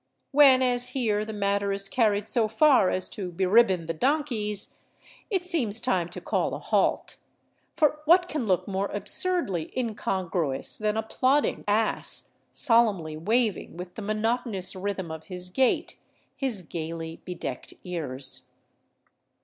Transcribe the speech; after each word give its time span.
When, 0.31 0.63
as 0.63 0.87
here, 0.97 1.23
the 1.23 1.31
matter 1.31 1.71
is 1.71 1.87
carried 1.87 2.27
so 2.27 2.47
far 2.47 2.89
as 2.89 3.07
to 3.09 3.31
beribbon 3.31 3.85
the 3.85 3.93
donkeys, 3.93 4.73
it 5.29 5.45
seems 5.45 5.79
time 5.79 6.09
to 6.09 6.19
call 6.19 6.55
a 6.55 6.59
halt; 6.59 7.17
for 7.77 7.99
what 8.05 8.27
can 8.27 8.47
look 8.47 8.67
more 8.67 8.87
absurdly 8.91 9.71
incongruous 9.77 10.79
than 10.79 10.97
a 10.97 11.03
plodding 11.03 11.63
ass 11.67 12.31
solemnly 12.51 13.15
waving 13.15 13.77
with 13.77 13.93
the 13.93 14.01
monotonous 14.01 14.75
rhythm 14.75 15.11
of 15.11 15.25
his 15.25 15.49
gait 15.49 15.99
his 16.35 16.63
gaily 16.63 17.21
bedecked 17.23 17.75
ears. 17.83 18.49